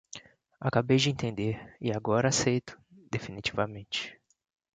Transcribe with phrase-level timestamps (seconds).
[0.59, 2.75] Acabei de entender, e agora aceito,
[3.11, 4.19] definitivamente